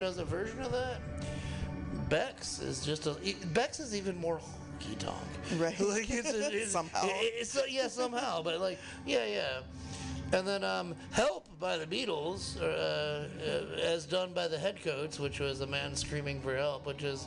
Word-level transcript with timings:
does 0.00 0.16
a 0.16 0.24
version 0.24 0.58
of 0.62 0.72
that. 0.72 0.98
Bex 2.08 2.58
is 2.58 2.82
just 2.86 3.06
a 3.06 3.14
Bex 3.52 3.80
is 3.80 3.94
even 3.94 4.16
more 4.16 4.38
honky 4.38 4.96
tonk. 4.98 5.14
Right. 5.58 5.78
Like 5.80 6.08
it's, 6.08 6.30
it's 6.32 6.72
Somehow. 6.72 7.02
it- 7.04 7.34
it's 7.40 7.58
yeah 7.68 7.86
somehow, 7.86 8.42
but 8.42 8.60
like 8.60 8.78
yeah 9.04 9.26
yeah. 9.26 9.60
And 10.32 10.48
then 10.48 10.64
um, 10.64 10.94
"Help" 11.10 11.46
by 11.58 11.76
the 11.76 11.84
Beatles, 11.84 12.58
uh, 12.62 12.64
uh, 12.64 13.80
as 13.82 14.06
done 14.06 14.32
by 14.32 14.48
the 14.48 14.58
Headcoats, 14.58 15.20
which 15.20 15.38
was 15.38 15.60
a 15.60 15.66
man 15.66 15.94
screaming 15.94 16.40
for 16.40 16.56
help, 16.56 16.86
which 16.86 17.02
is 17.02 17.26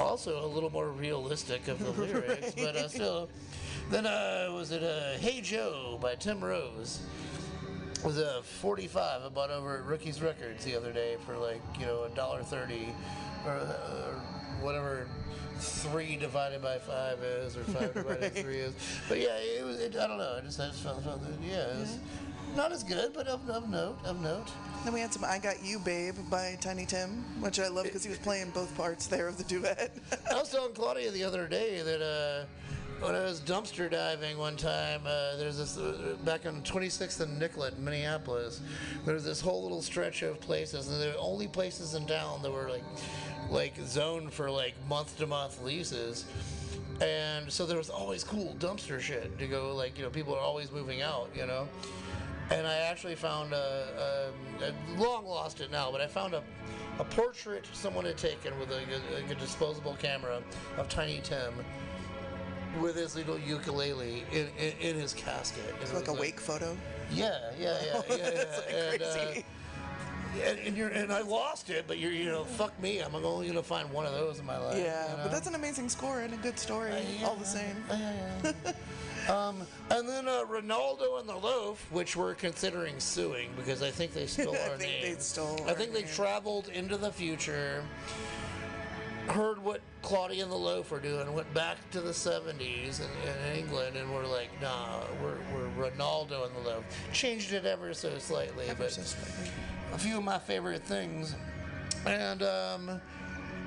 also 0.00 0.44
a 0.44 0.48
little 0.48 0.70
more 0.70 0.88
realistic 0.88 1.68
of 1.68 1.78
the 1.78 1.90
lyrics, 2.02 2.54
but 2.56 2.74
uh, 2.74 2.88
still. 2.88 3.28
Then 3.90 4.04
uh, 4.06 4.48
was 4.52 4.72
it 4.72 4.82
uh, 4.82 5.16
"Hey 5.20 5.40
Joe" 5.42 5.96
by 6.02 6.16
Tim 6.16 6.42
Rose? 6.42 6.98
It 8.04 8.08
was 8.08 8.18
a 8.18 8.42
45 8.42 9.22
I 9.24 9.28
bought 9.30 9.50
over 9.50 9.78
at 9.78 9.84
Rookie's 9.86 10.20
Records 10.20 10.62
the 10.62 10.76
other 10.76 10.92
day 10.92 11.16
for 11.24 11.38
like 11.38 11.62
you 11.80 11.86
know 11.86 12.04
a 12.04 12.10
dollar 12.10 12.42
thirty, 12.42 12.88
or, 13.46 13.52
or 13.52 14.20
whatever 14.60 15.06
three 15.58 16.16
divided 16.16 16.60
by 16.60 16.76
five 16.76 17.20
is, 17.20 17.56
or 17.56 17.64
five 17.64 17.94
divided 17.94 18.20
by 18.20 18.28
three 18.42 18.58
is. 18.58 18.74
But 19.08 19.20
yeah, 19.20 19.38
it 19.38 19.64
was. 19.64 19.80
It, 19.80 19.96
I 19.96 20.06
don't 20.06 20.18
know. 20.18 20.36
I 20.36 20.42
just 20.42 20.60
I 20.60 20.66
just 20.66 20.82
felt, 20.82 21.02
felt 21.02 21.22
that 21.22 21.42
yeah, 21.42 21.62
it 21.62 21.78
was 21.78 21.98
not 22.54 22.72
as 22.72 22.84
good, 22.84 23.14
but 23.14 23.26
of, 23.26 23.48
of 23.48 23.70
note, 23.70 23.96
of 24.04 24.20
note. 24.20 24.52
Then 24.84 24.92
we 24.92 25.00
had 25.00 25.14
some 25.14 25.24
"I 25.24 25.38
Got 25.38 25.64
You, 25.64 25.78
Babe" 25.78 26.14
by 26.30 26.58
Tiny 26.60 26.84
Tim, 26.84 27.24
which 27.40 27.58
I 27.58 27.68
love 27.68 27.84
because 27.84 28.04
he 28.04 28.10
was 28.10 28.18
playing 28.18 28.50
both 28.50 28.76
parts 28.76 29.06
there 29.06 29.28
of 29.28 29.38
the 29.38 29.44
duet. 29.44 29.96
I 30.30 30.34
was 30.34 30.50
telling 30.50 30.74
Claudia 30.74 31.10
the 31.10 31.24
other 31.24 31.48
day 31.48 31.80
that 31.80 32.02
uh, 32.02 32.44
when 33.00 33.14
I 33.14 33.24
was 33.24 33.40
dumpster 33.40 33.90
diving 33.90 34.38
one 34.38 34.56
time, 34.56 35.00
uh, 35.06 35.36
there's 35.36 35.58
this 35.58 35.76
uh, 35.76 36.16
back 36.24 36.46
on 36.46 36.62
26th 36.62 37.20
and 37.20 37.38
Nicollet, 37.38 37.78
Minneapolis. 37.78 38.60
There's 39.04 39.24
this 39.24 39.40
whole 39.40 39.62
little 39.62 39.82
stretch 39.82 40.22
of 40.22 40.40
places, 40.40 40.88
and 40.88 41.00
they're 41.00 41.12
the 41.12 41.18
only 41.18 41.48
places 41.48 41.94
in 41.94 42.06
town 42.06 42.42
that 42.42 42.50
were 42.50 42.68
like, 42.68 42.84
like 43.50 43.74
zoned 43.84 44.32
for 44.32 44.50
like 44.50 44.74
month 44.88 45.18
to 45.18 45.26
month 45.26 45.62
leases. 45.62 46.24
And 47.00 47.50
so 47.50 47.66
there 47.66 47.78
was 47.78 47.90
always 47.90 48.22
cool 48.22 48.54
dumpster 48.58 49.00
shit 49.00 49.38
to 49.38 49.46
go. 49.46 49.74
Like 49.74 49.98
you 49.98 50.04
know, 50.04 50.10
people 50.10 50.34
are 50.34 50.40
always 50.40 50.70
moving 50.70 51.02
out. 51.02 51.30
You 51.34 51.46
know. 51.46 51.68
And 52.50 52.66
I 52.66 52.76
actually 52.76 53.14
found 53.14 53.54
a 53.54 54.30
long 54.98 55.24
lost 55.24 55.60
it 55.60 55.70
now, 55.72 55.90
but 55.90 56.02
I 56.02 56.06
found 56.06 56.34
a, 56.34 56.42
a 56.98 57.04
portrait 57.04 57.66
someone 57.72 58.04
had 58.04 58.18
taken 58.18 58.58
with 58.60 58.70
a, 58.70 58.80
a, 59.16 59.32
a 59.32 59.34
disposable 59.34 59.96
camera 59.98 60.42
of 60.76 60.88
Tiny 60.90 61.20
Tim 61.22 61.54
with 62.80 62.96
his 62.96 63.16
little 63.16 63.38
ukulele 63.38 64.24
in, 64.32 64.48
in, 64.58 64.72
in 64.80 64.96
his 64.96 65.12
casket. 65.14 65.64
And 65.68 65.78
It's 65.82 65.92
it 65.92 65.96
like 65.96 66.08
a 66.08 66.12
was 66.12 66.20
wake 66.20 66.40
photo. 66.40 66.76
Yeah, 67.12 67.38
yeah, 67.58 67.76
yeah, 67.84 68.02
yeah. 68.10 68.16
yeah. 68.16 68.44
Like 68.90 68.94
and, 68.94 69.02
uh, 69.02 69.14
crazy. 69.16 69.44
and, 70.46 70.58
and 70.60 70.76
you're 70.76 70.88
and 70.88 71.12
I 71.12 71.20
lost 71.20 71.70
it, 71.70 71.84
but 71.86 71.98
you're 71.98 72.10
you 72.12 72.24
know 72.26 72.44
fuck 72.44 72.78
me, 72.80 73.00
I'm 73.00 73.14
only 73.14 73.46
gonna 73.46 73.62
find 73.62 73.90
one 73.90 74.06
of 74.06 74.12
those 74.12 74.38
in 74.38 74.46
my 74.46 74.58
life. 74.58 74.78
yeah, 74.78 75.10
you 75.10 75.16
know? 75.16 75.22
but 75.24 75.32
that's 75.32 75.46
an 75.46 75.54
amazing 75.54 75.88
score 75.88 76.20
and 76.20 76.32
a 76.34 76.36
good 76.38 76.58
story, 76.58 76.92
Uh, 77.22 77.26
all 77.26 77.36
the 77.36 77.44
same. 77.44 77.76
yeah, 77.90 78.12
yeah. 78.42 79.32
um, 79.48 79.56
and 79.90 80.08
then 80.08 80.26
uh, 80.26 80.44
Renaldo 80.46 81.18
and 81.18 81.28
the 81.28 81.36
Loaf, 81.36 81.86
which 81.92 82.16
we're 82.16 82.34
considering 82.34 82.98
suing 82.98 83.50
because 83.56 83.82
I 83.82 83.90
think 83.90 84.12
they 84.14 84.26
stole 84.26 84.56
our 84.68 84.74
I 84.74 84.76
think 84.78 85.02
they 85.02 85.16
stole 85.18 85.60
I 85.68 85.74
think 85.74 85.92
they 85.92 86.02
traveled 86.02 86.68
into 86.68 86.96
the 86.96 87.12
future, 87.12 87.84
heard 89.28 89.62
what 89.62 89.80
Claudia 90.02 90.42
and 90.42 90.52
the 90.52 90.56
Loaf 90.56 90.90
were 90.90 91.00
doing, 91.00 91.32
went 91.32 91.52
back 91.54 91.76
to 91.92 92.00
the 92.00 92.10
70s 92.10 93.00
in, 93.00 93.06
in 93.28 93.58
England, 93.58 93.96
and 93.96 94.12
were 94.12 94.26
like, 94.26 94.50
nah, 94.60 95.00
we're, 95.22 95.36
we're 95.54 95.84
Renaldo 95.84 96.44
and 96.44 96.54
the 96.56 96.68
Loaf. 96.68 96.84
Changed 97.12 97.52
it 97.52 97.64
ever 97.64 97.94
so 97.94 98.18
slightly, 98.18 98.66
Ever 98.68 98.84
but 98.84 98.92
so 98.92 99.02
slightly. 99.02 99.50
a 99.92 99.98
few 99.98 100.18
of 100.18 100.24
my 100.24 100.38
favorite 100.38 100.82
things. 100.84 101.34
And 102.06 102.42
um, 102.42 103.00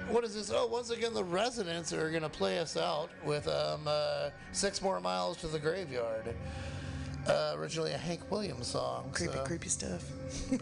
what 0.09 0.23
is 0.23 0.35
this? 0.35 0.51
Oh, 0.53 0.67
once 0.67 0.91
again, 0.91 1.13
the 1.13 1.23
residents 1.23 1.91
are 1.91 2.11
going 2.11 2.21
to 2.23 2.29
play 2.29 2.59
us 2.59 2.77
out 2.77 3.09
with 3.25 3.47
um, 3.47 3.81
uh, 3.87 4.29
Six 4.51 4.81
More 4.81 4.99
Miles 5.01 5.37
to 5.37 5.47
the 5.47 5.59
Graveyard. 5.59 6.35
Uh, 7.27 7.53
originally 7.57 7.91
a 7.93 7.97
Hank 7.97 8.29
Williams 8.31 8.67
song. 8.67 9.09
Creepy, 9.11 9.33
so- 9.33 9.43
creepy 9.43 9.69
stuff. 9.69 10.03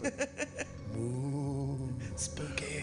Spooky. 2.16 2.82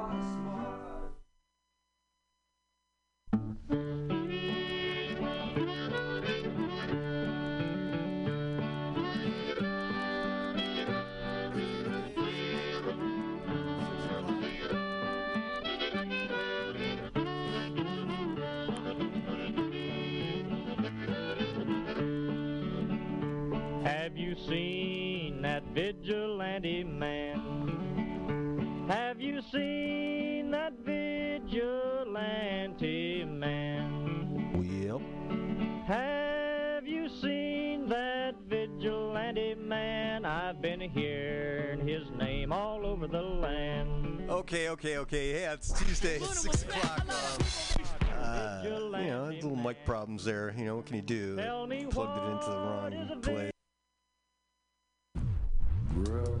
you 24.31 24.37
seen 24.47 25.41
that 25.41 25.61
vigilante 25.73 26.85
man? 26.85 28.85
Have 28.87 29.19
you 29.19 29.41
seen 29.51 30.51
that 30.51 30.71
vigilante 30.85 31.65
man? 33.25 34.53
Well, 34.55 35.01
Have 35.85 36.87
you 36.87 37.09
seen 37.21 37.89
that 37.89 38.35
vigilante 38.47 39.55
man? 39.55 40.23
I've 40.23 40.61
been 40.61 40.79
hearing 40.79 41.85
his 41.85 42.09
name 42.17 42.53
all 42.53 42.85
over 42.85 43.07
the 43.07 43.21
land. 43.21 44.29
okay, 44.29 44.69
okay, 44.69 44.97
okay. 44.99 45.41
Yeah, 45.41 45.51
it's 45.53 45.73
Tuesday, 45.73 46.15
at 46.15 46.21
6 46.23 46.63
o'clock. 46.63 47.05
Uh, 48.17 48.61
you 48.63 48.69
know, 48.69 49.27
little 49.29 49.57
mic 49.57 49.83
problems 49.85 50.23
there. 50.23 50.53
You 50.57 50.63
know, 50.63 50.77
what 50.77 50.85
can 50.85 50.95
you 50.95 51.01
do? 51.01 51.35
Tell 51.35 51.67
me 51.67 51.85
Plugged 51.89 52.17
it 52.17 52.23
into 52.31 52.49
the 52.49 52.55
what 52.55 52.93
is 52.93 53.09
a 53.09 53.13
wrong 53.13 53.21
place. 53.21 53.50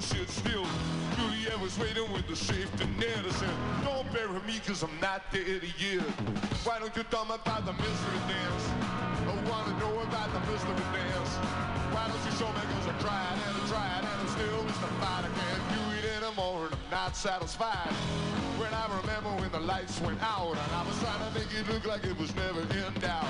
cause 0.00 0.12
he 0.12 0.18
couldn't 0.18 0.28
sit 0.28 0.30
still. 0.30 0.66
Juliet 1.16 1.60
was 1.60 1.78
waiting 1.78 2.10
with 2.12 2.26
the 2.26 2.36
safety 2.36 2.86
net. 2.98 3.24
I 3.26 3.30
said, 3.32 3.50
don't 3.84 4.10
bury 4.12 4.40
me 4.46 4.60
cause 4.66 4.82
I'm 4.82 5.00
not 5.00 5.22
dead 5.32 5.62
yet. 5.78 6.00
Why 6.64 6.78
don't 6.78 6.94
you 6.96 7.04
tell 7.04 7.24
me 7.24 7.34
about 7.34 7.66
the 7.66 7.72
mystery 7.72 8.20
dance? 8.28 8.64
I 9.26 9.34
wanna 9.48 9.78
know 9.78 10.00
about 10.00 10.32
the 10.32 10.40
mystery 10.50 10.84
dance. 10.92 11.32
Why 11.92 12.08
don't 12.08 12.24
you 12.24 12.32
show 12.38 12.48
me 12.48 12.62
cause 12.72 12.88
I 12.88 12.94
tried 13.00 13.36
and 13.44 13.56
I 13.56 13.68
tried 13.68 14.02
and 14.08 14.20
I'm 14.20 14.28
still 14.28 14.64
mystified. 14.64 15.24
I 15.24 15.30
can't 15.36 15.64
do 15.74 15.82
it 15.98 16.22
anymore 16.22 16.66
and 16.66 16.74
I'm 16.74 16.90
not 16.90 17.16
satisfied. 17.16 17.92
When 18.58 18.72
I 18.72 18.86
remember 19.00 19.30
when 19.40 19.50
the 19.52 19.60
lights 19.60 20.00
went 20.00 20.22
out 20.22 20.52
and 20.52 20.72
I 20.72 20.84
was 20.86 20.96
trying 21.00 21.20
to 21.26 21.38
make 21.38 21.50
it 21.52 21.68
look 21.72 21.86
like 21.86 22.04
it 22.04 22.18
was 22.18 22.34
never 22.36 22.60
in 22.60 22.92
doubt. 23.00 23.26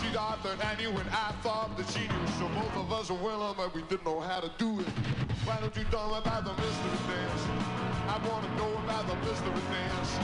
She 0.00 0.08
thought 0.12 0.42
that 0.44 0.64
I 0.64 0.76
knew 0.80 0.90
and 0.90 1.08
I 1.10 1.32
thought 1.42 1.76
that 1.76 1.88
she 1.90 2.00
knew. 2.00 2.26
So 2.38 2.48
both 2.54 2.76
of 2.76 2.92
us 2.92 3.10
were 3.10 3.16
willing 3.16 3.54
but 3.56 3.74
we 3.74 3.82
didn't 3.82 4.04
know 4.04 4.20
how 4.20 4.40
to 4.40 4.50
do 4.58 4.80
it. 4.80 5.13
Why 5.44 5.60
don't 5.60 5.76
you 5.76 5.84
tell 5.90 6.08
me 6.08 6.16
about 6.16 6.44
the 6.44 6.52
mystery 6.56 6.98
dance? 7.04 7.44
I 8.08 8.16
wanna 8.26 8.48
know 8.56 8.72
about 8.80 9.06
the 9.06 9.14
mystery 9.28 9.52
dance. 9.68 10.16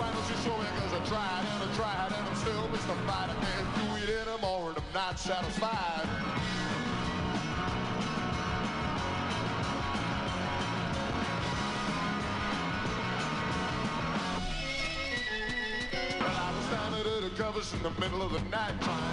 Why 0.00 0.08
don't 0.10 0.28
you 0.32 0.36
show 0.40 0.56
me 0.56 0.64
cause 0.80 0.94
I 0.96 1.04
tried 1.04 1.44
and 1.44 1.70
I 1.70 1.74
tried 1.76 2.12
and 2.16 2.26
I'm 2.26 2.36
still 2.36 2.68
mystified. 2.68 3.28
I 3.28 3.34
can't 3.44 3.68
do 3.76 3.84
it 4.00 4.28
anymore 4.28 4.70
and 4.70 4.78
I'm 4.78 4.92
not 4.94 5.18
satisfied. 5.18 6.08
Well, 16.18 16.32
I 16.32 16.48
was 16.56 16.66
down 16.72 16.94
under 16.94 17.28
the 17.28 17.34
covers 17.36 17.72
in 17.74 17.82
the 17.82 17.90
middle 18.00 18.22
of 18.22 18.32
the 18.32 18.40
night 18.48 18.80
to 18.80 19.11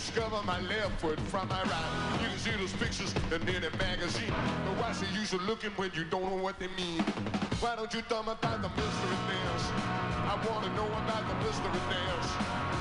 discover 0.00 0.40
my 0.46 0.58
left 0.62 0.98
foot 0.98 1.20
from 1.28 1.46
my 1.48 1.62
right. 1.64 2.18
You 2.22 2.28
can 2.28 2.38
see 2.38 2.56
those 2.56 2.72
pictures 2.80 3.12
in 3.28 3.40
any 3.48 3.68
magazine. 3.76 4.32
But 4.64 4.80
what's 4.80 5.00
the 5.00 5.06
use 5.12 5.32
of 5.34 5.42
looking 5.42 5.70
when 5.76 5.90
you 5.94 6.04
don't 6.04 6.24
know 6.24 6.40
what 6.42 6.58
they 6.58 6.68
mean? 6.72 7.04
Why 7.60 7.76
don't 7.76 7.92
you 7.92 8.00
tell 8.08 8.24
me 8.24 8.32
about 8.32 8.62
the 8.64 8.70
mystery 8.80 9.18
dance? 9.28 9.64
I 10.24 10.40
want 10.48 10.64
to 10.64 10.72
know 10.72 10.88
about 11.04 11.28
the 11.28 11.36
mystery 11.44 11.80
dance. 11.92 12.28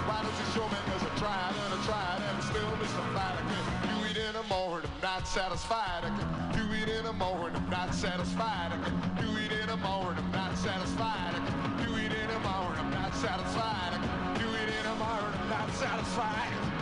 Why 0.07 0.23
don't 0.23 0.31
you 0.31 0.47
show 0.55 0.63
me? 0.71 0.79
Cause 0.87 1.03
I 1.03 1.11
tried 1.19 1.55
and 1.59 1.71
I 1.75 1.79
tried 1.83 2.21
and 2.23 2.39
still 2.39 2.71
mystified. 2.79 3.35
I 3.35 3.43
can't 3.51 3.67
do 3.83 3.95
it 4.07 4.17
anymore 4.23 4.79
and 4.79 4.87
I'm 4.87 5.01
not 5.03 5.27
satisfied. 5.27 6.01
I 6.07 6.11
can't 6.15 6.55
do 6.55 6.65
it 6.71 6.87
anymore 6.87 7.51
and 7.51 7.57
I'm 7.57 7.69
not 7.69 7.93
satisfied. 7.93 8.71
I 8.71 8.79
can't 8.79 9.19
do 9.19 9.29
it 9.43 9.51
anymore 9.59 10.15
and 10.15 10.19
I'm 10.23 10.31
not 10.31 10.55
satisfied. 10.55 11.35
I 11.35 11.41
can't 11.51 11.83
do 11.83 11.91
it 11.99 12.13
anymore 12.15 12.71
and 12.71 12.79
I'm 12.79 12.91
not 12.95 13.11
satisfied. 13.11 13.91
I 13.91 13.99
can't 14.07 14.39
do 14.39 14.47
it 14.55 14.69
anymore 14.71 15.19
and 15.19 15.35
I'm 15.35 15.49
not 15.51 15.69
satisfied. 15.75 16.59
Party 16.59 16.78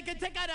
they 0.00 0.12
can 0.12 0.20
take 0.20 0.36
out 0.36 0.48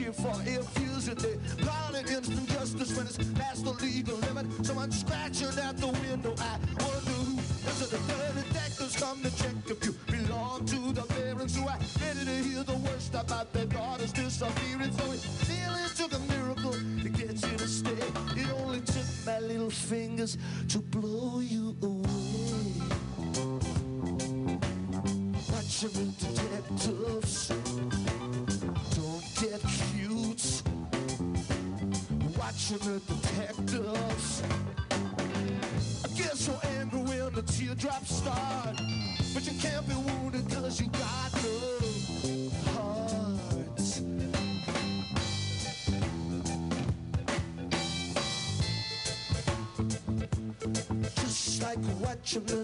Here 0.00 0.14
for 0.14 0.28
a 0.30 0.62
fugitive. 0.62 1.38
Violent 1.60 2.10
instant 2.10 2.48
justice 2.48 2.96
when 2.96 3.04
it's 3.04 3.18
past 3.38 3.64
the 3.66 3.72
legal 3.84 4.16
limit. 4.16 4.46
Someone 4.64 4.90
scratching 4.90 5.48
at 5.48 5.76
the 5.76 5.88
window. 5.88 6.34
I 6.38 6.56
wonder 6.80 7.10
who 7.20 7.38
is 7.38 7.82
it? 7.82 7.90
The 7.90 8.42
detectives 8.42 8.96
come 8.96 9.20
to 9.20 9.30
check 9.36 9.56
if 9.66 9.84
you 9.84 9.92
belong 10.06 10.64
to 10.64 10.92
the 10.94 11.02
parents 11.02 11.54
who 11.54 11.68
are 11.68 11.78
ready 12.00 12.24
to 12.24 12.48
hear 12.48 12.62
the 12.62 12.76
worst 12.76 13.14
about 13.14 13.52
their 13.52 13.66
daughter's 13.66 14.12
disappearance. 14.14 14.96
So 14.96 15.12
it 15.12 15.20
really 15.50 15.88
took 15.94 16.12
a 16.14 16.22
miracle 16.32 16.72
to 16.72 17.08
get 17.10 17.34
you 17.34 17.58
to 17.58 17.68
stay. 17.68 18.00
It 18.40 18.50
only 18.58 18.80
took 18.80 19.04
my 19.26 19.38
little 19.40 19.68
fingers 19.68 20.38
Watching 32.70 32.92
the 32.92 33.00
detectives. 33.00 34.42
I 36.04 36.08
get 36.16 36.36
so 36.36 36.56
angry 36.78 37.00
when 37.00 37.32
the 37.34 37.42
teardrops 37.42 38.14
start. 38.14 38.76
But 39.34 39.44
you 39.44 39.58
can't 39.60 39.88
be 39.88 39.94
wounded 39.94 40.48
cause 40.48 40.80
you 40.80 40.86
got 40.88 41.32
no 41.42 41.58
heart. 42.70 43.80
Just 51.16 51.62
like 51.62 51.78
watching 52.00 52.44
the 52.44 52.59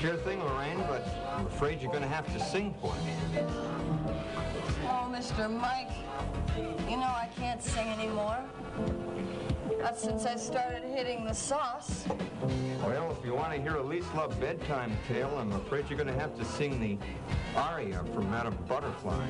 Sure 0.00 0.16
thing, 0.16 0.42
Lorraine, 0.42 0.78
but 0.88 1.06
I'm 1.36 1.46
afraid 1.46 1.82
you're 1.82 1.90
going 1.90 2.02
to 2.02 2.08
have 2.08 2.32
to 2.32 2.42
sing 2.42 2.74
for 2.80 2.94
me. 3.04 3.44
Oh, 4.84 5.12
Mr. 5.12 5.50
Mike, 5.50 5.90
you 6.88 6.96
know 6.96 7.02
I 7.02 7.28
can't 7.36 7.62
sing 7.62 7.86
anymore. 7.86 8.38
Not 9.78 9.98
since 9.98 10.24
I 10.24 10.36
started 10.36 10.84
hitting 10.84 11.26
the 11.26 11.34
sauce. 11.34 12.06
Well, 12.82 13.14
if 13.18 13.22
you 13.26 13.34
want 13.34 13.52
to 13.52 13.60
hear 13.60 13.76
a 13.76 13.82
least 13.82 14.14
love 14.14 14.40
bedtime 14.40 14.96
tale, 15.06 15.36
I'm 15.38 15.52
afraid 15.52 15.84
you're 15.90 15.98
going 15.98 16.14
to 16.14 16.18
have 16.18 16.34
to 16.38 16.46
sing 16.46 16.80
the 16.80 16.96
aria 17.54 18.02
from 18.14 18.30
Madame 18.30 18.56
Butterfly. 18.68 19.26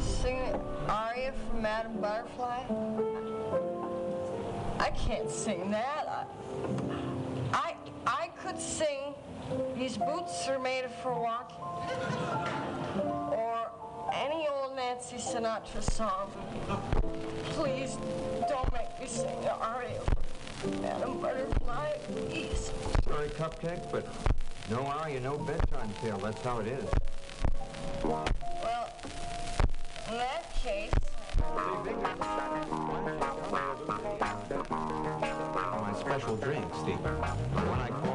Sing 0.00 0.50
the 0.50 0.90
aria 0.90 1.34
from 1.46 1.60
Madame 1.60 2.00
Butterfly? 2.00 2.64
I 4.78 4.90
can't 4.92 5.30
sing 5.30 5.70
that. 5.72 6.08
I, 6.08 6.97
I, 7.52 7.74
I 8.06 8.28
could 8.42 8.60
sing 8.60 9.14
These 9.76 9.96
Boots 9.98 10.48
Are 10.48 10.58
Made 10.58 10.86
for 11.02 11.12
Walking. 11.12 11.64
Or 13.32 13.70
any 14.12 14.48
old 14.48 14.76
Nancy 14.76 15.16
Sinatra 15.16 15.82
song. 15.82 16.30
Please 17.50 17.96
don't 18.48 18.72
make 18.72 19.00
me 19.00 19.06
sing 19.06 19.40
the 19.42 19.54
aria 19.54 20.00
from 20.58 20.82
Madame 20.82 21.18
Butterfly, 21.20 21.92
please. 22.06 22.72
Sorry, 23.04 23.28
Cupcake, 23.30 23.90
but 23.92 24.06
no 24.70 24.80
aria, 24.80 25.20
no 25.20 25.38
bedtime 25.38 25.92
tale. 26.02 26.18
That's 26.18 26.42
how 26.42 26.58
it 26.60 26.68
is. 26.68 26.84
Well, 28.04 28.24
then 31.84 32.00
My 34.20 34.37
special 36.18 36.36
drink, 36.38 36.64
Steve. 36.74 38.07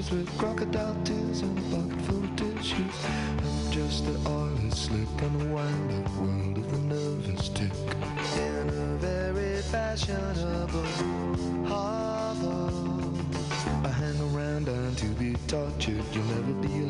Issues 0.00 0.10
with 0.10 0.38
crocodile 0.38 0.96
tears 1.04 1.42
and 1.42 1.58
a 1.58 1.76
pocket 1.76 2.00
full 2.02 2.24
of 2.24 2.36
tissues. 2.36 2.94
I'm 3.06 3.72
just 3.72 4.04
the 4.06 4.30
oily 4.30 4.70
slick 4.70 5.22
on 5.22 5.38
the 5.38 5.54
wind 5.54 6.06
up 6.06 6.12
world 6.16 6.58
of 6.58 6.70
the 6.70 6.94
nervous 6.94 7.48
tick. 7.50 7.72
In 8.36 8.68
a 8.68 8.96
very 8.96 9.60
fashionable 9.62 10.84
hovel. 11.66 13.14
I 13.84 13.88
hang 13.88 14.20
around 14.34 14.68
and 14.68 14.96
to 14.98 15.06
be 15.06 15.34
tortured. 15.46 16.04
You'll 16.12 16.24
never 16.24 16.52
be 16.66 16.89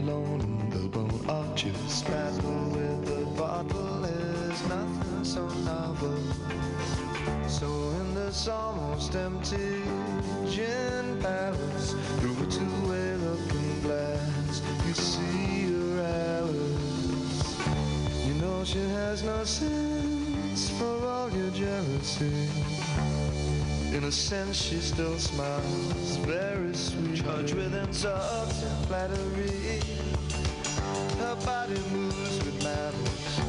In 22.20 24.04
a 24.04 24.12
sense, 24.12 24.60
she 24.60 24.76
still 24.76 25.18
smiles, 25.18 26.16
very 26.16 26.74
sweet. 26.74 27.16
Charged 27.24 27.54
with 27.54 27.74
insults 27.74 28.62
and 28.62 28.86
flattery. 28.86 29.80
Her 31.18 31.34
body 31.46 31.80
moves 31.90 32.44
with 32.44 32.62
malice. 32.62 33.40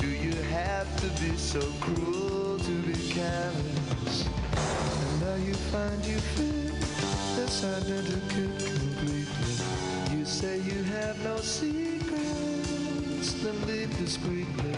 Do 0.00 0.08
you 0.08 0.32
have 0.44 0.88
to 1.02 1.08
be 1.22 1.36
so 1.36 1.60
cruel 1.80 2.58
to 2.58 2.82
be 2.84 2.94
careless? 3.10 4.24
And 4.24 5.20
now 5.20 5.34
you 5.34 5.52
find 5.52 6.02
you 6.06 6.18
fit 6.18 6.72
this 7.36 7.64
identical 7.64 8.50
completely. 8.64 9.26
You 10.16 10.24
say 10.24 10.58
you 10.60 10.82
have 10.84 11.22
no 11.22 11.36
secrets, 11.36 13.32
then 13.42 13.66
leave 13.66 13.94
discreetly. 13.98 14.74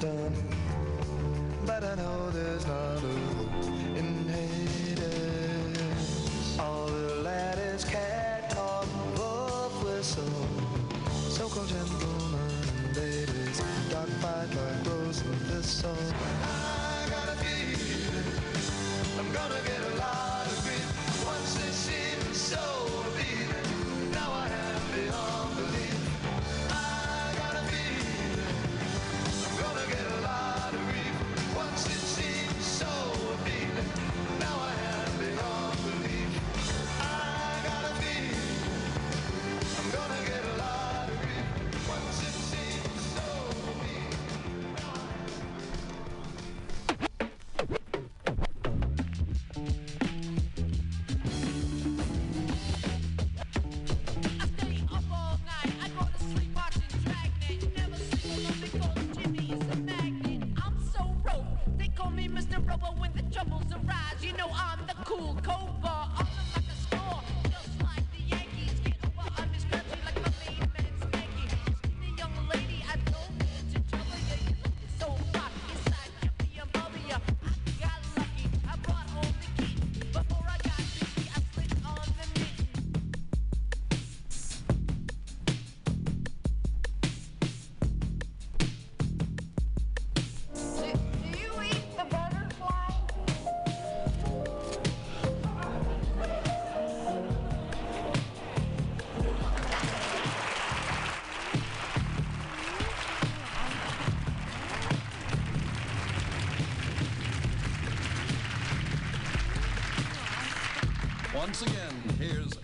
But 0.00 1.84
I 1.84 1.94
know 1.94 2.30
there's 2.30 2.66
not 2.66 2.93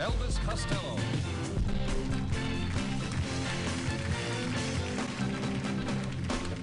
Elvis 0.00 0.38
Costello. 0.46 0.96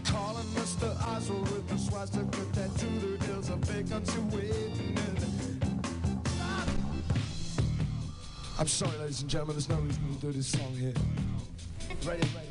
Calling 0.05 0.47
Mr. 0.55 0.89
Oswald 1.07 1.47
with 1.51 1.67
the 1.69 1.77
swastika 1.77 2.45
tattoo. 2.53 3.17
A 3.49 3.55
vacancy 3.57 4.19
waiting 4.35 4.97
I'm 8.59 8.67
sorry, 8.67 8.97
ladies 8.97 9.21
and 9.21 9.29
gentlemen, 9.29 9.55
there's 9.55 9.69
no 9.69 9.75
reason 9.75 10.15
to 10.15 10.21
do 10.25 10.31
this 10.31 10.47
song 10.47 10.73
here. 10.73 10.93
Ready, 12.03 12.27
ready. 12.35 12.46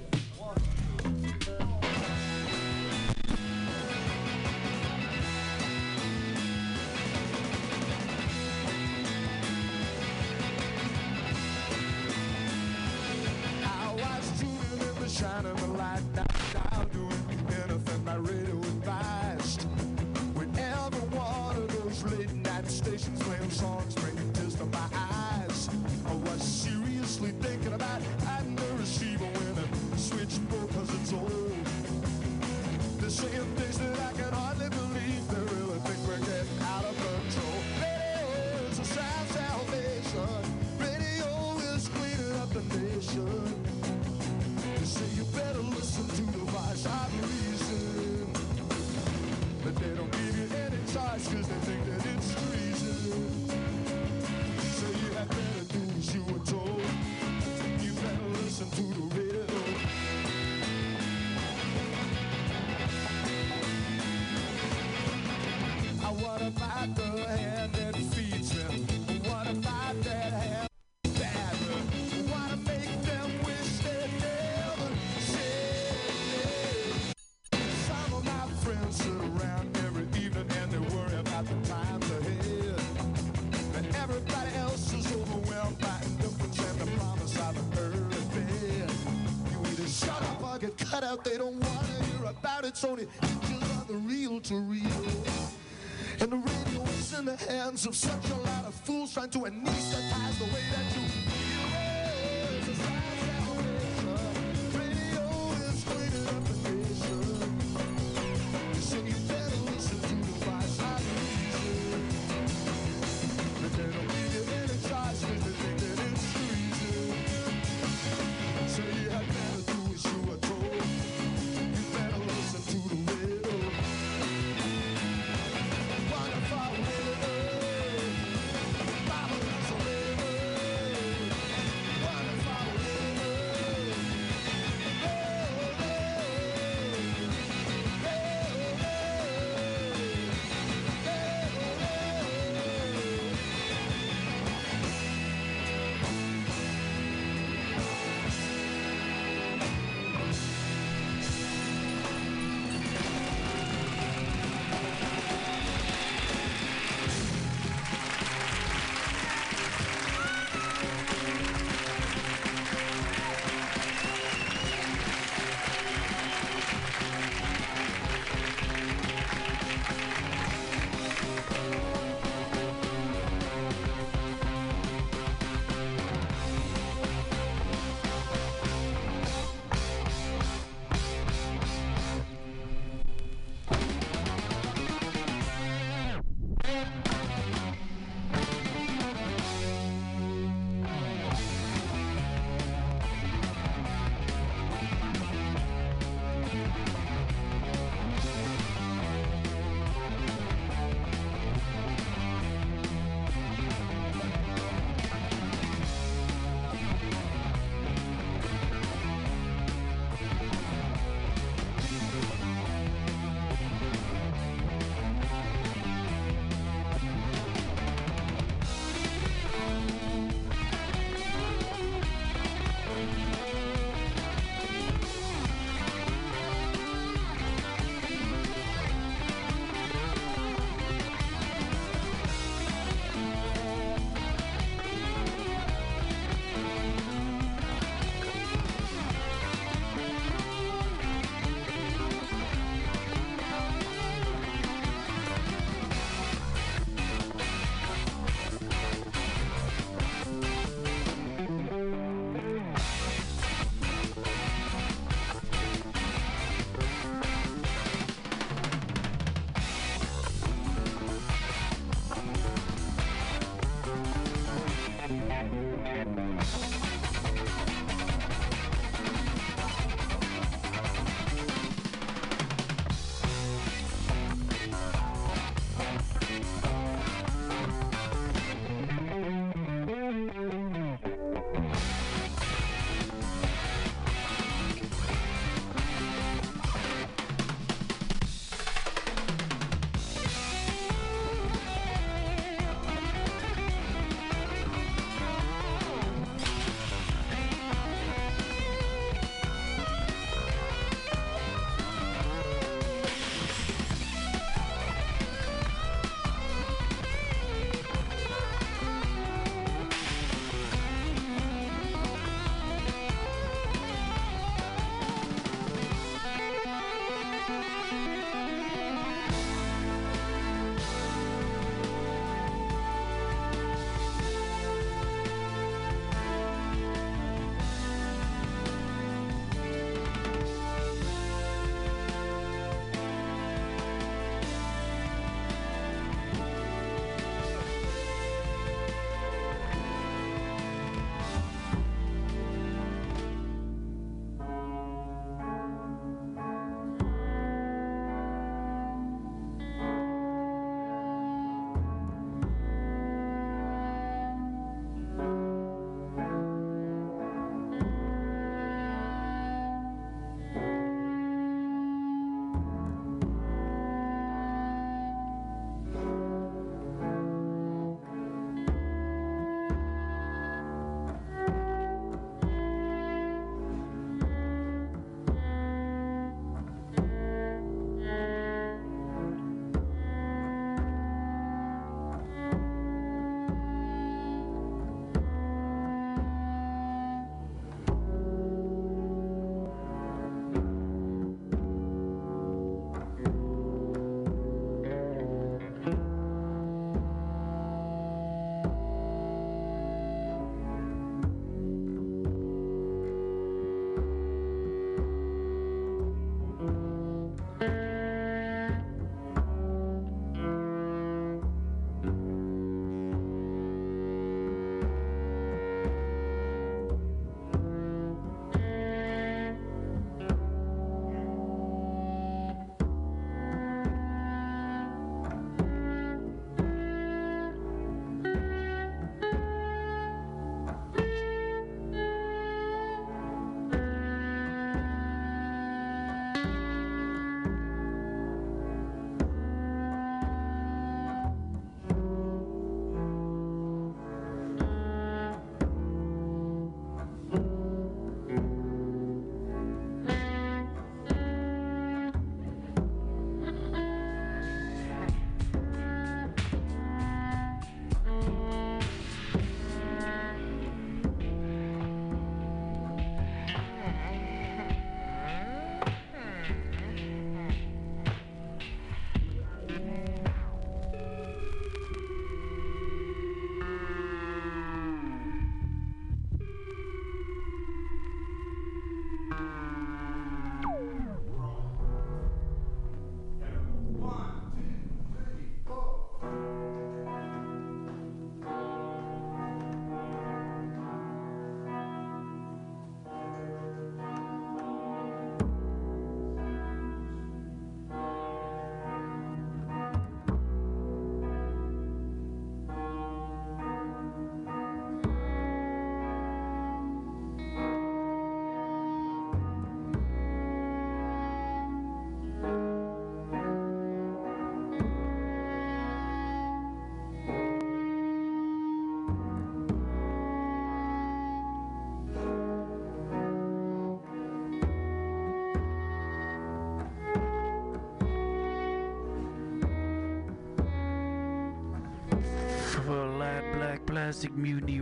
Mutiny 534.35 534.81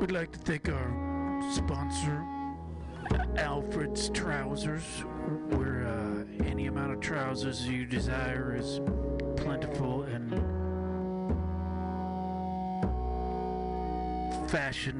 We'd 0.00 0.10
like 0.10 0.32
to 0.32 0.38
thank 0.38 0.68
our 0.68 1.50
sponsor, 1.52 2.24
Alfred's 3.36 4.08
Trousers, 4.10 5.04
where 5.50 5.86
uh, 5.86 6.46
any 6.46 6.66
amount 6.66 6.92
of 6.92 7.00
trousers 7.00 7.68
you 7.68 7.84
desire 7.86 8.56
is 8.56 8.80
plentiful 9.36 10.02
and 10.02 10.30
fashion 14.50 14.99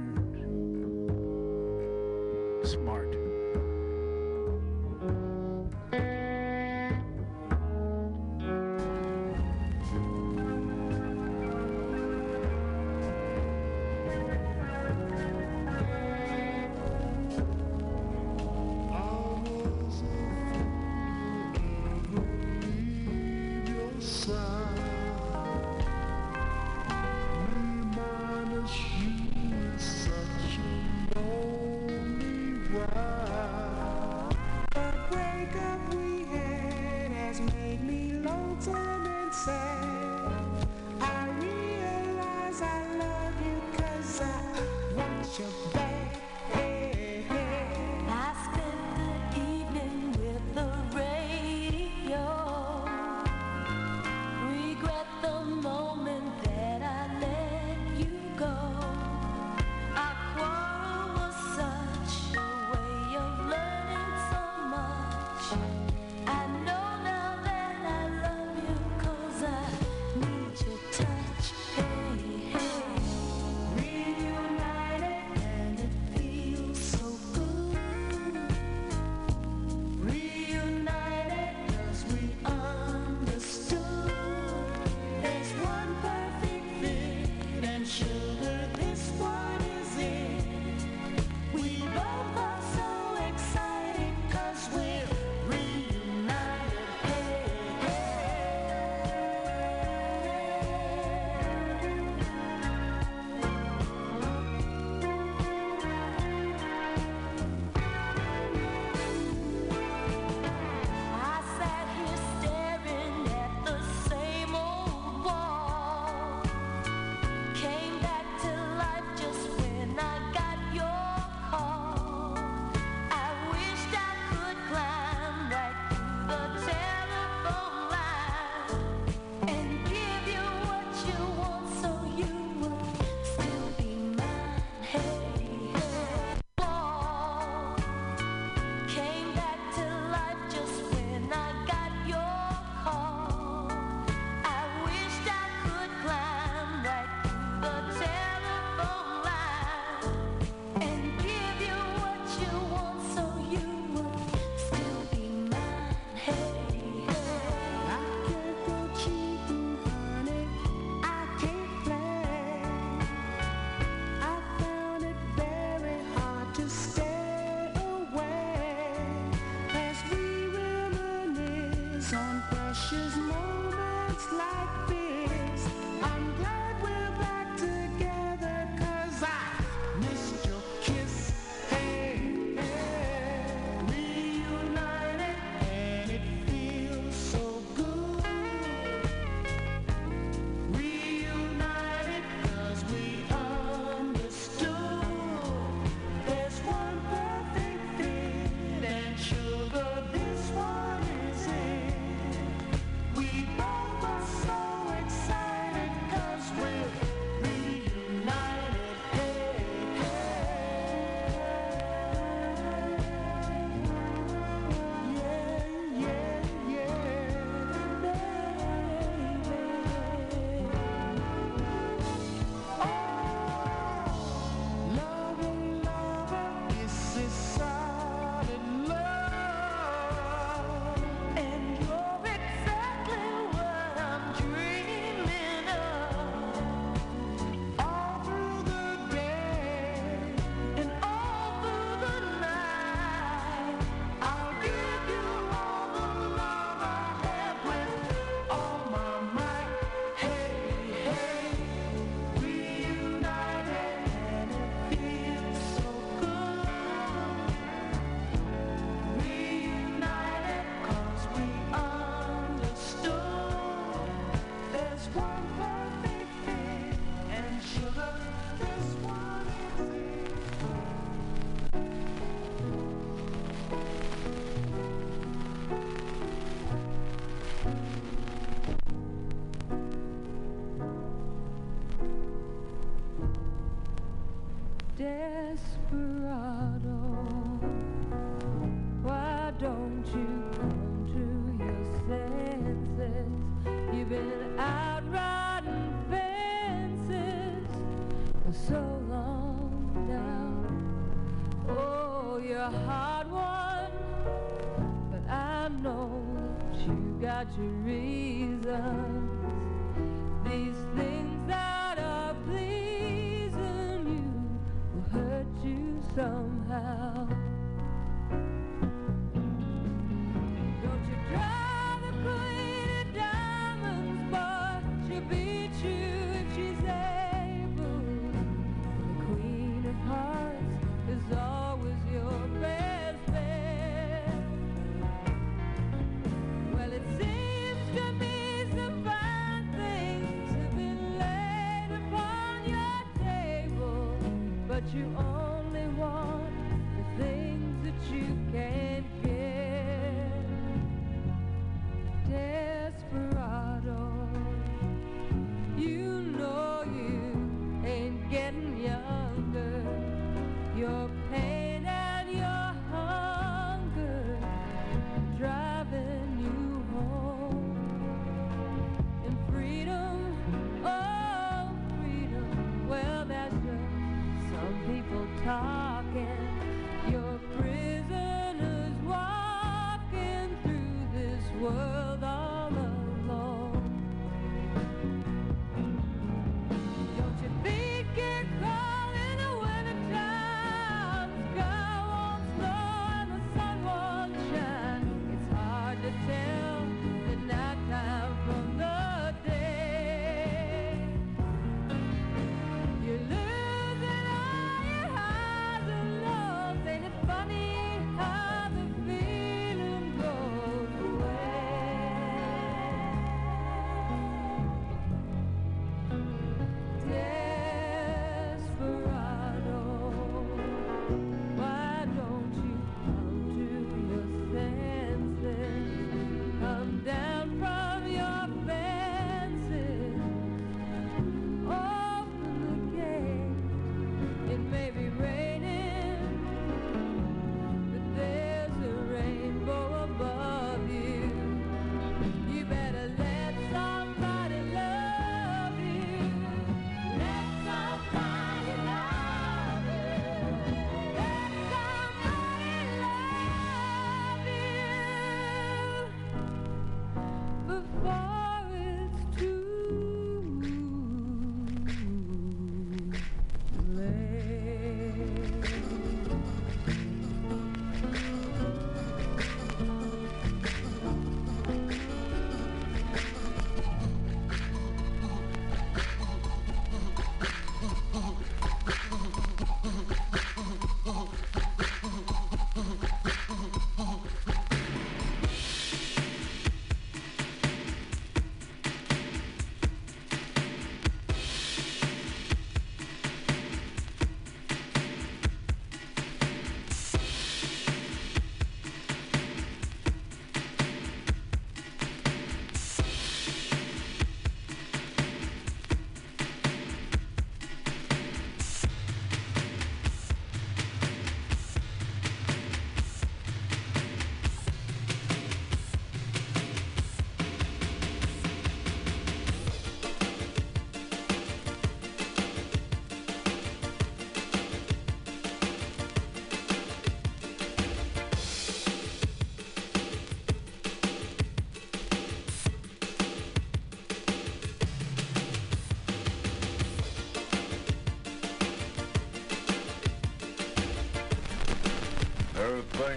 you 290.08 290.29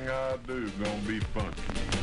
Everything 0.03 0.09
I 0.09 0.37
do 0.47 0.69
gonna 0.83 1.01
be 1.07 1.19
funky. 1.19 1.93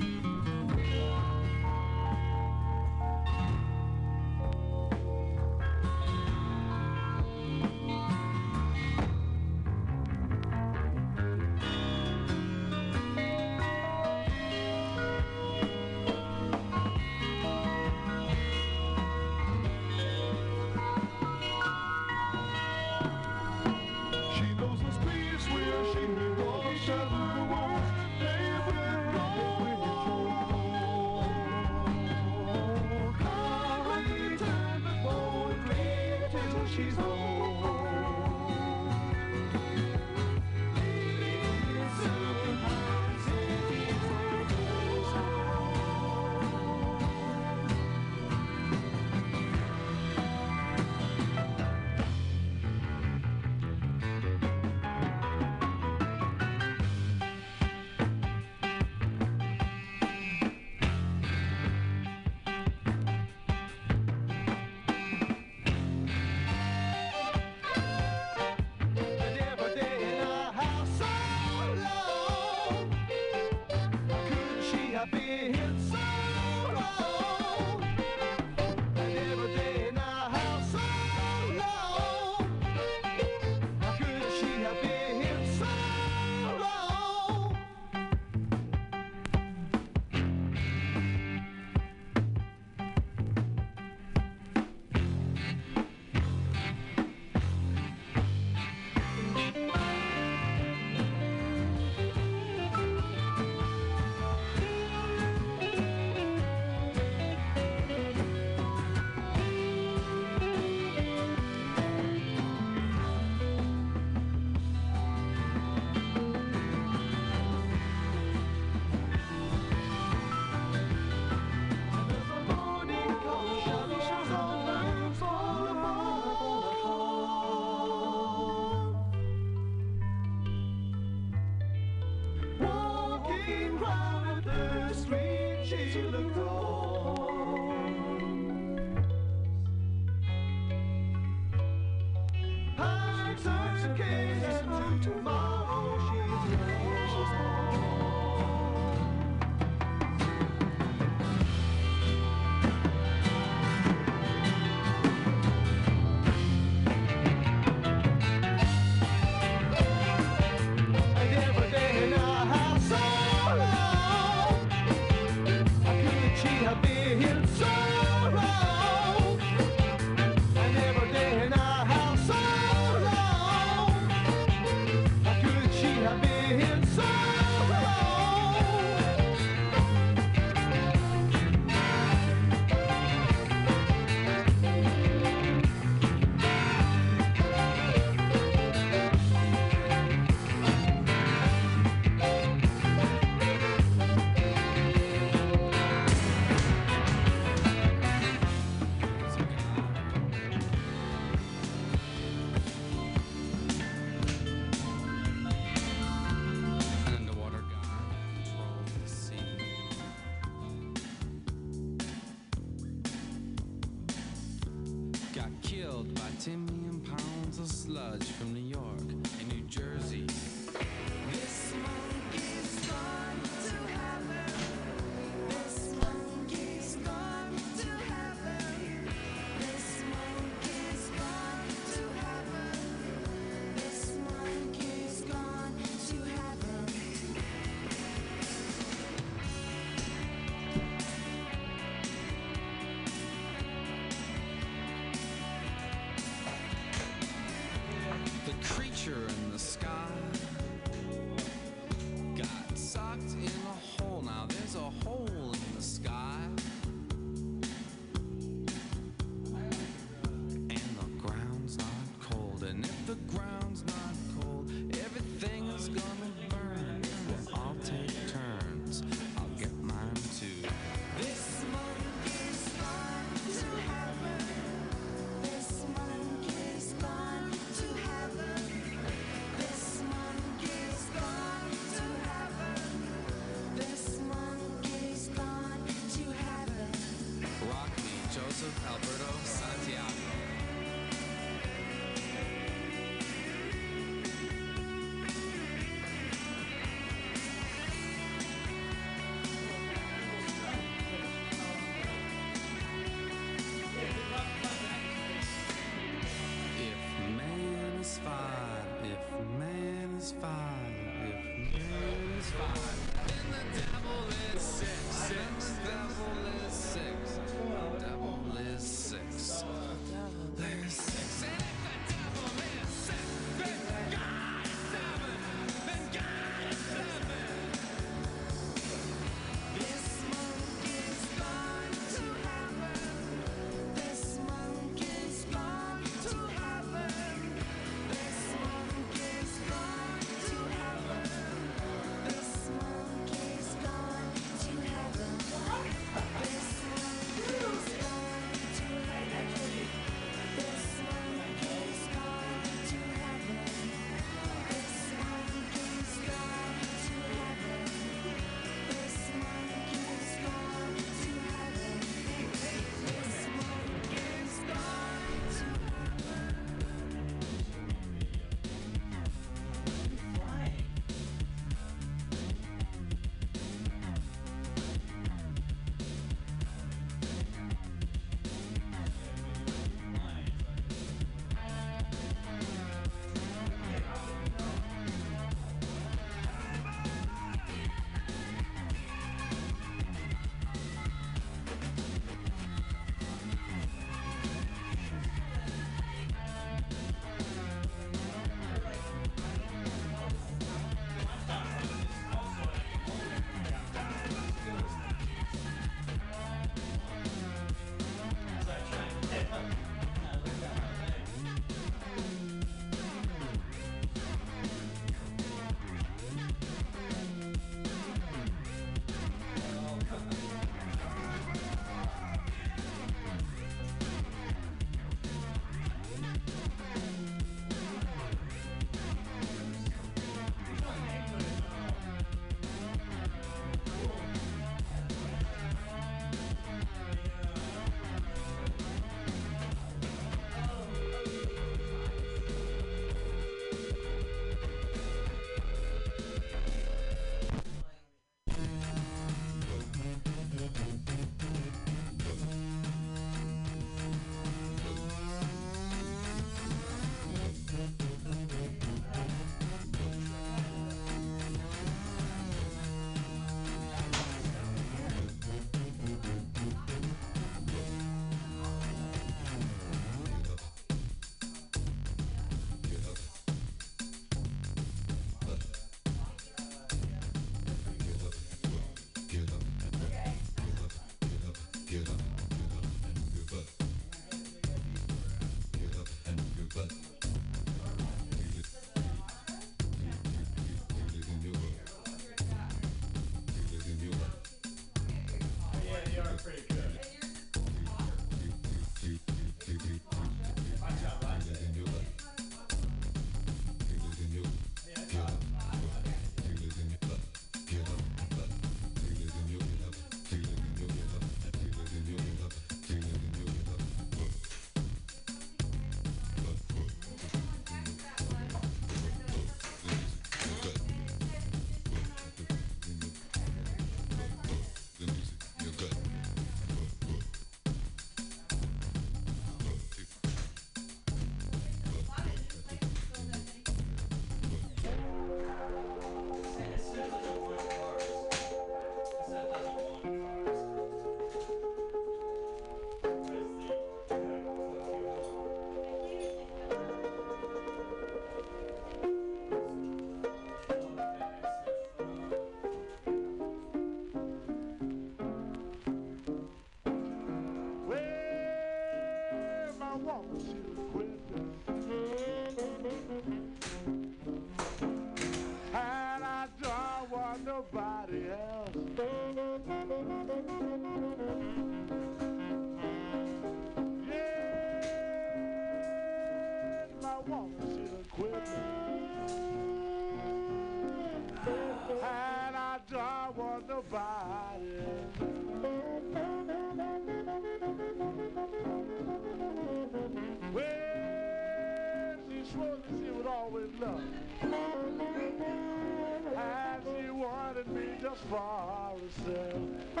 Just 598.10 598.22
for 598.24 598.36
herself. 598.36 600.00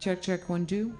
Check, 0.00 0.22
check, 0.22 0.48
one, 0.48 0.64
two. 0.64 0.96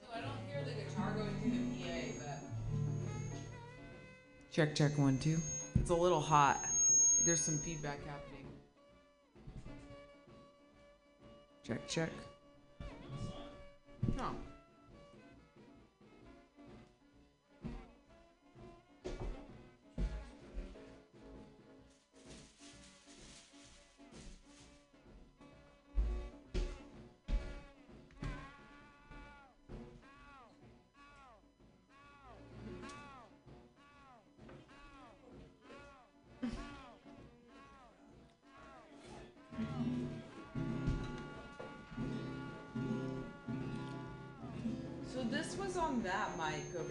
So 0.00 0.08
I 0.12 0.20
don't 0.20 0.32
hear 0.48 0.64
the 0.64 0.72
guitar 0.72 1.14
going 1.14 1.30
through 1.40 1.52
the 1.52 1.58
PA, 1.78 1.94
but 2.18 2.38
Check, 4.50 4.74
check, 4.74 4.98
one, 4.98 5.18
two. 5.18 5.38
It's 5.78 5.90
a 5.90 5.94
little 5.94 6.20
hot. 6.20 6.58
There's 7.24 7.40
some 7.40 7.56
feedback 7.58 8.00
happening. 8.04 8.46
Check, 11.62 11.86
check. 11.88 12.10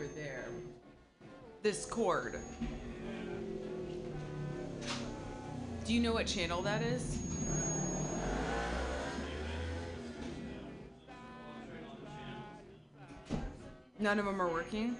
Over 0.03 0.13
there. 0.15 0.45
This 1.61 1.85
cord. 1.85 2.35
Do 5.85 5.93
you 5.93 5.99
know 5.99 6.13
what 6.13 6.27
channel 6.27 6.61
that 6.61 6.81
is? 6.81 7.19
None 13.99 14.19
of 14.19 14.25
them 14.25 14.41
are 14.41 14.49
working? 14.49 14.97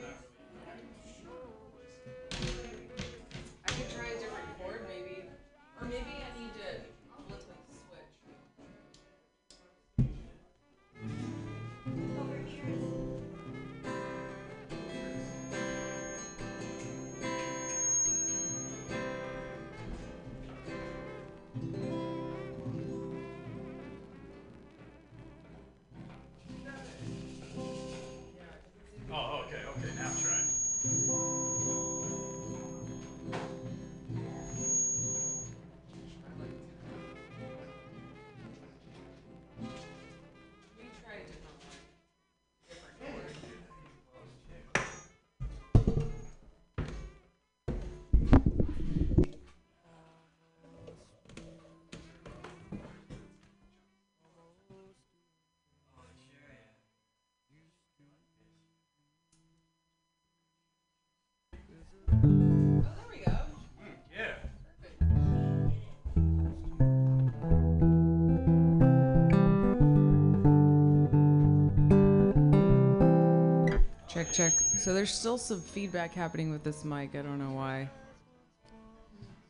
Check, 74.14 74.32
check. 74.32 74.54
So 74.54 74.94
there's 74.94 75.12
still 75.12 75.40
some 75.40 75.60
feedback 75.60 76.14
happening 76.14 76.52
with 76.52 76.64
this 76.64 76.86
mic. 76.86 77.16
I 77.16 77.24
don't 77.24 77.40
know 77.40 77.56
why. 77.56 77.90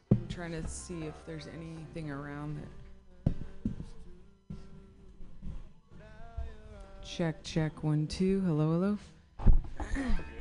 I'm 0.10 0.28
trying 0.30 0.54
to 0.54 0.66
see 0.70 1.04
if 1.04 1.14
there's 1.26 1.48
anything 1.48 2.10
around 2.10 2.60
it. 2.64 3.34
Check, 7.04 7.44
check. 7.44 7.84
One, 7.84 8.08
two. 8.08 8.40
Hello, 8.40 8.98
hello. 9.38 10.16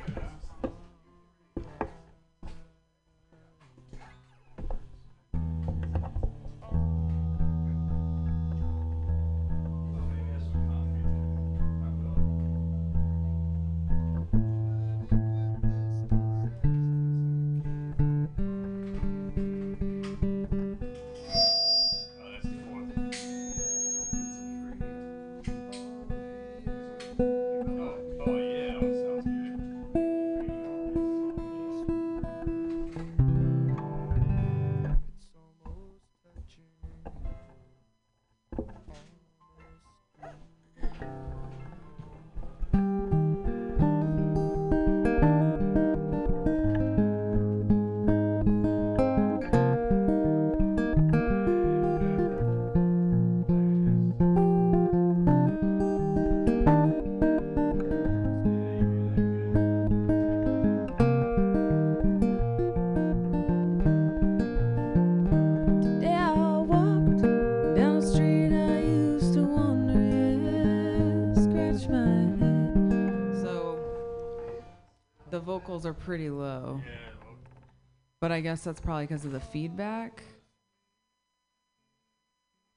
But 78.23 78.31
I 78.31 78.39
guess 78.39 78.63
that's 78.63 78.79
probably 78.79 79.05
because 79.05 79.25
of 79.25 79.33
the 79.33 79.39
feedback. 79.41 80.23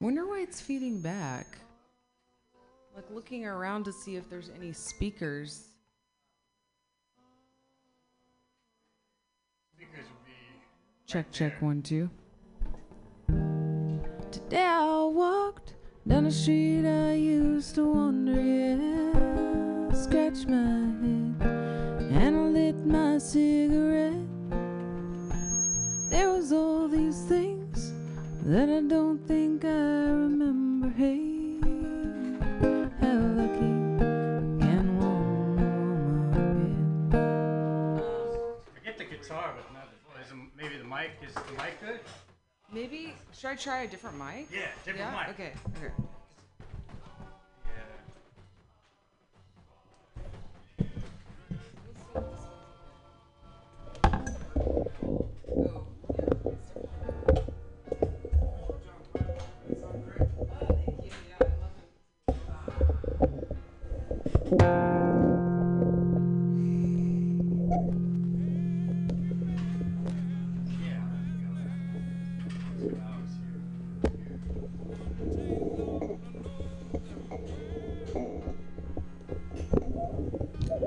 Wonder 0.01 0.27
why 0.27 0.41
it's 0.41 0.61
feeding 0.61 1.01
back. 1.01 1.59
Like 2.97 3.05
looking 3.13 3.47
around 3.47 3.85
to 3.85 3.93
see 3.93 4.17
if 4.17 4.29
there's 4.29 4.51
any 4.57 4.73
speakers. 4.73 5.69
Check, 11.07 11.31
check, 11.31 11.63
one, 11.63 11.81
two. 11.81 12.11
Today 14.33 14.65
I 14.67 15.05
walked 15.05 15.75
down 16.09 16.25
the 16.25 16.33
street 16.33 16.89
I 16.89 17.13
used 17.13 17.77
to 17.77 17.85
wander, 17.85 18.33
yeah, 18.33 19.93
scratch 19.93 20.45
my 20.49 20.57
head, 20.57 22.11
and 22.11 22.37
I 22.37 22.41
lit 22.49 22.85
my 22.85 23.19
cigarette. 23.19 24.36
There 26.17 26.31
was 26.31 26.51
all 26.51 26.89
these 26.89 27.21
things 27.25 27.93
that 28.45 28.71
I 28.71 28.81
don't 28.81 29.19
think 29.29 29.67
I 29.67 29.69
remember. 29.69 30.89
Hey, 30.89 31.61
how 33.03 33.19
lucky 33.37 33.73
can 34.65 34.97
one 34.97 35.27
woman 35.51 37.11
Forget 38.73 38.97
the 38.97 39.05
guitar, 39.05 39.53
but 39.57 39.71
not 39.75 39.91
the, 39.93 40.23
is 40.23 40.31
the, 40.31 40.37
maybe 40.57 40.79
the 40.79 40.85
mic. 40.85 41.11
Is 41.23 41.35
the 41.35 41.53
mic 41.63 41.79
good? 41.85 42.01
Maybe 42.73 43.13
should 43.39 43.51
I 43.51 43.55
try 43.57 43.83
a 43.83 43.87
different 43.87 44.17
mic? 44.17 44.49
Yeah, 44.51 44.69
different 44.87 45.13
yeah? 45.13 45.27
mic. 45.27 45.29
Okay, 45.35 45.53
okay. 45.77 45.93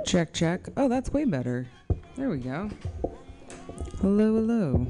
Check, 0.09 0.33
check. 0.33 0.67
Oh, 0.75 0.87
that's 0.87 1.11
way 1.13 1.23
better. 1.23 1.67
There 2.15 2.29
we 2.29 2.39
go. 2.39 2.67
Hello, 4.01 4.33
hello. 4.33 4.87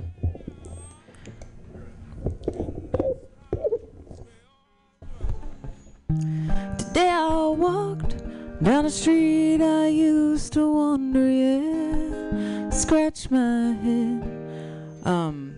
Today 6.77 7.09
I 7.09 7.47
walked 7.47 8.18
down 8.61 8.83
the 8.83 8.89
street 8.89 9.61
I 9.61 9.87
used 9.87 10.53
to 10.53 10.71
wander, 10.73 11.29
yeah. 11.29 12.69
Scratch 12.69 13.31
my 13.31 13.71
head. 13.71 14.23
Um, 15.05 15.55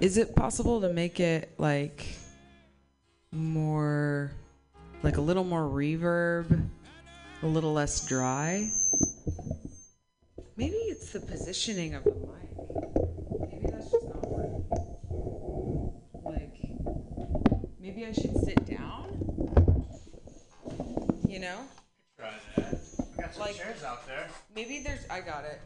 is 0.00 0.18
it 0.18 0.36
possible 0.36 0.80
to 0.82 0.92
make 0.92 1.20
it 1.20 1.52
like 1.58 2.06
more, 3.32 4.30
like 5.02 5.16
a 5.16 5.20
little 5.20 5.44
more 5.44 5.62
reverb, 5.62 6.68
a 7.42 7.46
little 7.46 7.72
less 7.72 8.06
dry? 8.06 8.70
Maybe 10.56 10.76
it's 10.76 11.12
the 11.12 11.20
positioning 11.20 11.94
of 11.94 12.04
the 12.04 12.10
mic. 12.10 12.50
Maybe 13.50 13.66
that's 13.70 13.90
just 13.90 14.04
not 14.04 14.28
working. 14.28 14.64
Like, 16.24 16.56
maybe 17.80 18.04
I 18.04 18.12
should 18.12 18.36
sit 18.44 18.66
down. 18.66 19.27
You 21.38 21.44
know? 21.44 21.60
Try 22.18 22.32
that. 22.56 22.64
I 23.16 23.22
got 23.22 23.32
some 23.32 23.42
Like- 23.42 23.54
chairs 23.54 23.84
out 23.84 24.04
there. 24.08 24.26
Maybe 24.56 24.82
there's. 24.82 25.08
I 25.08 25.20
got 25.20 25.44
it. 25.44 25.60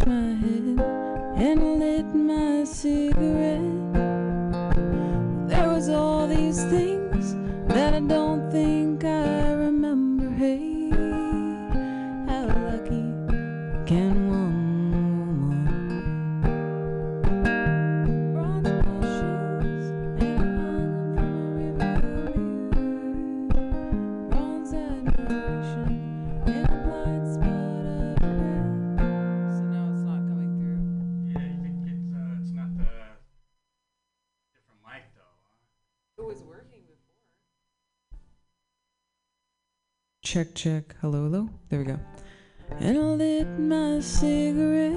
My 0.00 0.34
head 0.40 0.61
Check, 40.42 40.54
check. 40.56 40.96
Hello, 41.00 41.22
hello. 41.22 41.48
There 41.68 41.78
we 41.78 41.84
go. 41.84 42.00
and 42.80 42.98
I 42.98 43.00
lit 43.00 43.46
my 43.60 44.00
cigarette. 44.00 44.90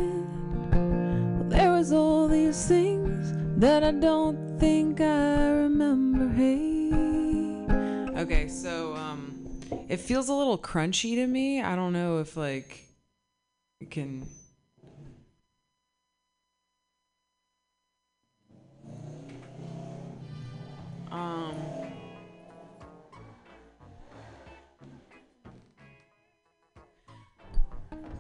Well, 0.72 1.44
there 1.50 1.72
was 1.72 1.94
all 1.94 2.28
these 2.28 2.68
things 2.68 3.32
that 3.60 3.84
I 3.84 3.92
don't 3.92 4.58
think 4.60 5.02
I 5.02 5.50
remember. 5.50 6.30
Hey, 6.30 6.90
Okay, 8.20 8.48
so 8.48 8.96
um, 8.96 9.60
it 9.88 9.98
feels 10.00 10.30
a 10.30 10.34
little 10.34 10.58
crunchy 10.58 11.14
to 11.14 11.28
me. 11.28 11.62
I 11.62 11.76
don't 11.76 11.94
know 11.94 12.18
if 12.18 12.36
like 12.36 12.84
you 13.80 13.86
can. 13.86 14.26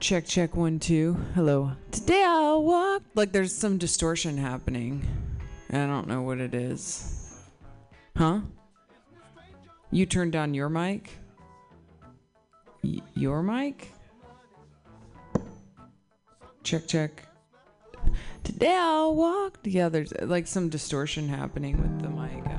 Check, 0.05 0.27
check, 0.27 0.55
one, 0.55 0.77
two. 0.77 1.17
Hello. 1.33 1.71
Today 1.89 2.23
I 2.23 2.53
walked. 2.57 3.17
Like 3.17 3.31
there's 3.31 3.51
some 3.51 3.79
distortion 3.79 4.37
happening. 4.37 5.03
I 5.71 5.87
don't 5.87 6.07
know 6.07 6.21
what 6.21 6.39
it 6.39 6.53
is. 6.53 7.41
Huh? 8.15 8.41
You 9.89 10.05
turned 10.05 10.31
down 10.31 10.53
your 10.53 10.69
mic? 10.69 11.09
Y- 12.83 13.01
your 13.15 13.41
mic? 13.41 13.93
Check, 16.61 16.85
check. 16.85 17.23
today 18.43 18.77
I 18.77 19.07
walked. 19.07 19.65
Yeah, 19.65 19.89
there's 19.89 20.13
like 20.21 20.45
some 20.45 20.69
distortion 20.69 21.27
happening 21.29 21.81
with 21.81 22.03
the 22.03 22.09
mic. 22.09 22.54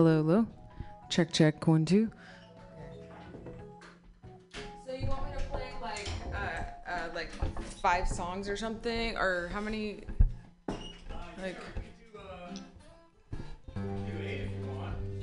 Hello, 0.00 0.22
hello. 0.22 0.46
Check, 1.10 1.30
check. 1.30 1.68
One, 1.68 1.84
two. 1.84 2.10
So 4.86 4.94
you 4.94 5.06
want 5.06 5.26
me 5.26 5.32
to 5.36 5.44
play 5.50 5.66
like 5.82 6.08
uh, 6.32 6.90
uh, 6.90 7.08
like 7.14 7.28
five 7.82 8.08
songs 8.08 8.48
or 8.48 8.56
something, 8.56 9.14
or 9.18 9.50
how 9.52 9.60
many? 9.60 10.00
Like. 11.42 11.58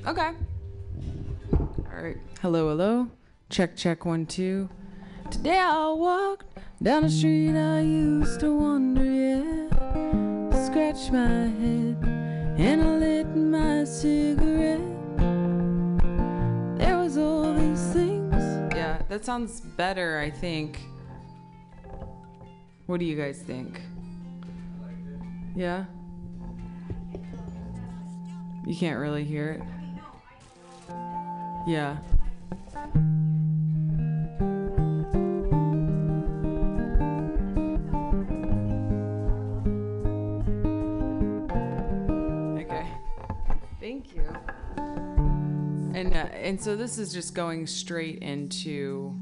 Okay. 0.05 0.31
All 1.55 1.99
right. 1.99 2.17
Hello, 2.43 2.69
hello. 2.69 3.07
Check, 3.49 3.75
check. 3.75 4.05
One, 4.05 4.27
two. 4.27 4.69
Today 5.31 5.57
I 5.57 5.89
walked 5.89 6.55
down 6.83 7.05
a 7.05 7.09
street 7.09 7.57
I 7.57 7.79
used 7.79 8.41
to 8.41 8.55
wander. 8.55 9.03
Yeah, 9.03 10.65
scratched 10.67 11.11
my 11.11 11.47
head 11.47 11.97
and 12.59 12.81
I 12.83 12.95
lit 12.97 13.35
my 13.35 13.83
cigarette. 13.83 14.56
That 19.17 19.25
sounds 19.25 19.61
better. 19.61 20.19
I 20.19 20.29
think. 20.29 20.79
What 22.85 22.99
do 22.99 23.05
you 23.05 23.15
guys 23.15 23.39
think? 23.41 23.81
Yeah. 25.55 25.85
You 28.67 28.75
can't 28.75 28.99
really 28.99 29.23
hear 29.23 29.53
it. 29.53 29.63
Yeah. 31.67 31.97
And 45.97 46.13
uh, 46.13 46.29
and 46.31 46.61
so 46.61 46.75
this 46.75 46.99
is 46.99 47.11
just 47.11 47.33
going 47.33 47.65
straight 47.65 48.19
into 48.19 49.19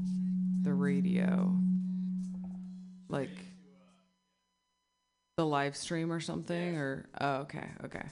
the 0.60 0.74
radio. 0.74 1.56
Like 3.08 3.30
the 5.38 5.46
live 5.46 5.74
stream 5.74 6.12
or 6.12 6.20
something 6.20 6.76
or 6.76 7.08
oh 7.18 7.36
okay, 7.36 7.66
okay. 7.82 8.04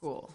Cool. 0.00 0.34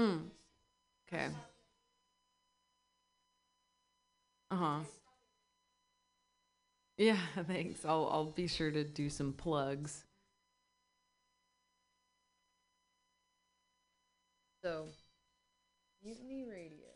Mm. 0.00 0.30
Okay. 1.08 1.30
Uh 4.50 4.56
huh. 4.56 4.80
Yeah, 6.96 7.18
thanks. 7.46 7.84
I'll 7.84 8.08
I'll 8.12 8.24
be 8.30 8.46
sure 8.46 8.70
to 8.70 8.84
do 8.84 9.10
some 9.10 9.32
plugs. 9.32 10.04
So, 14.62 14.88
Mutiny 16.02 16.44
Radio. 16.44 16.92